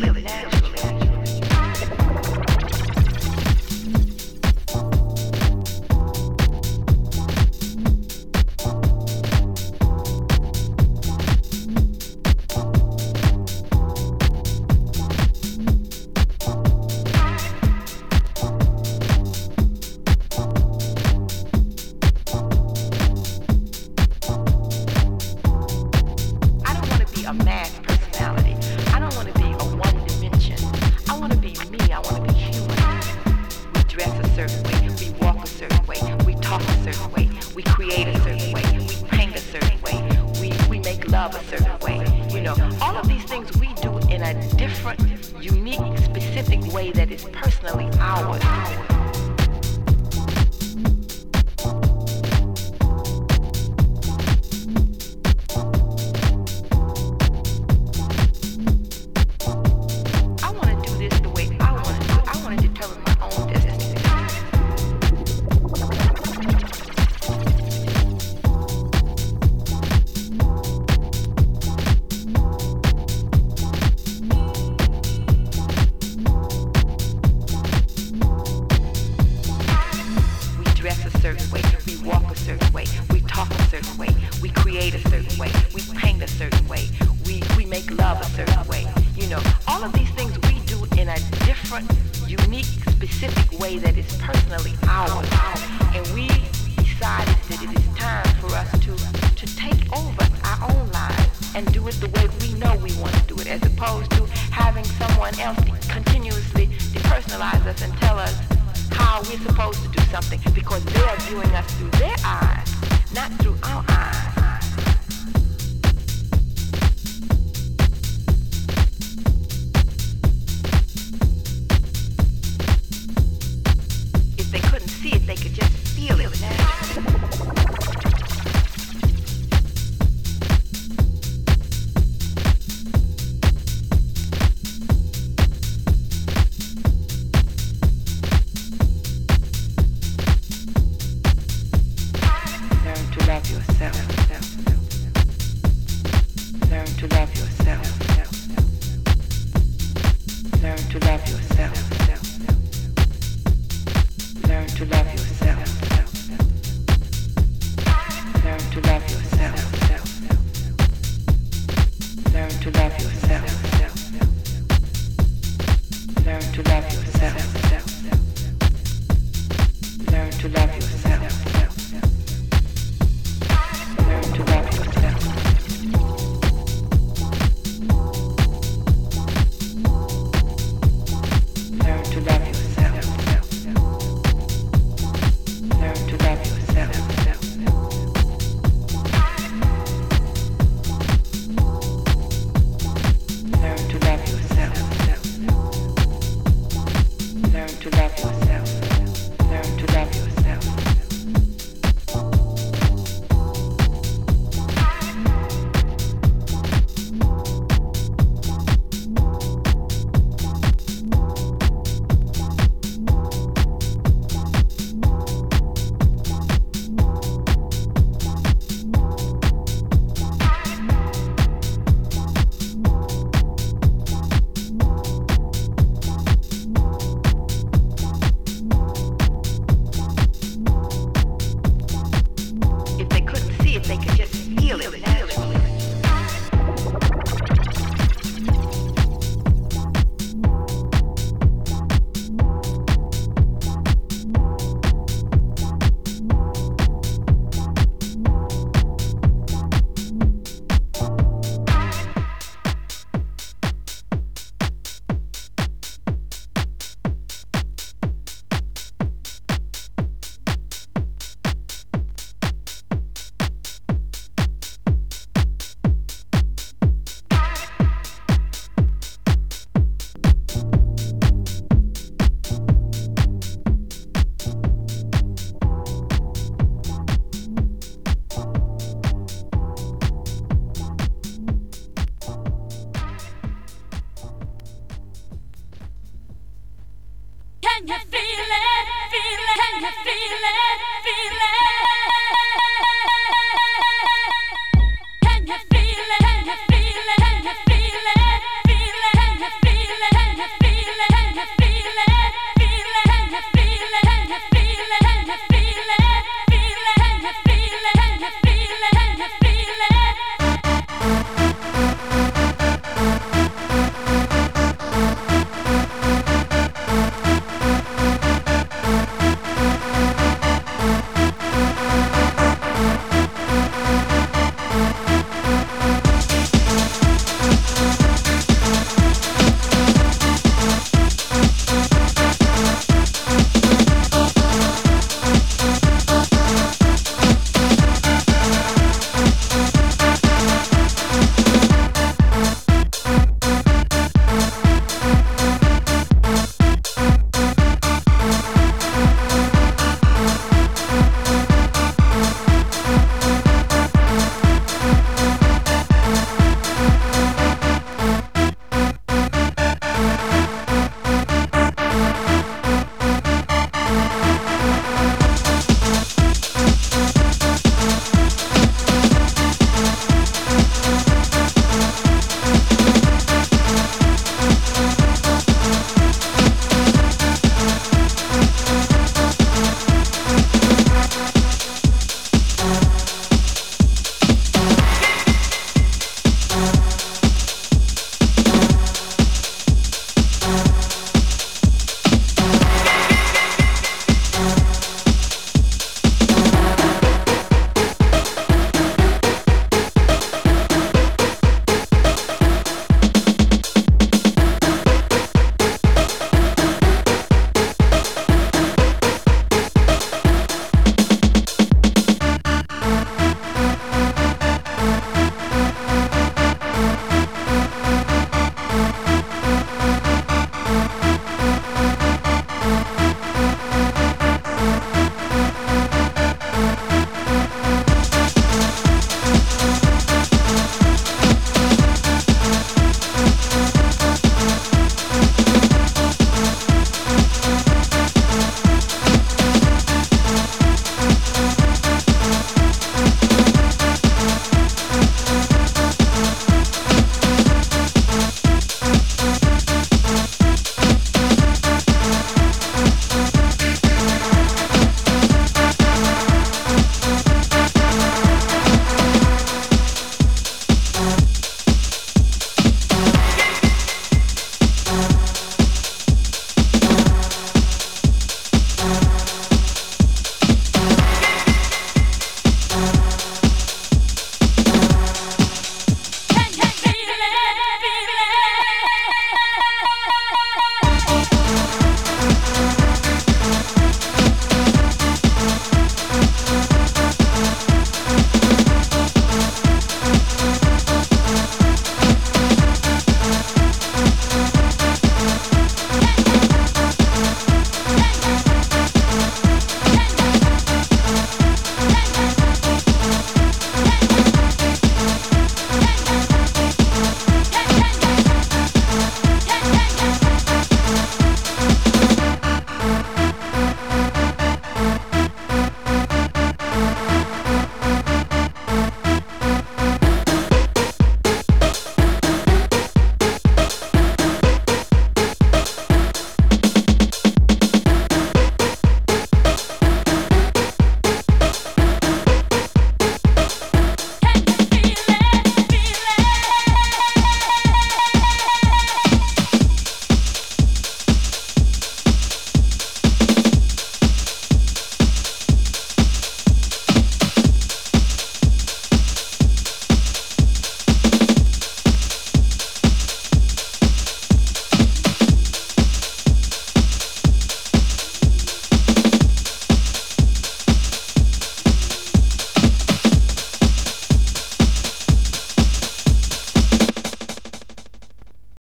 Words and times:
feeling. 0.00 0.57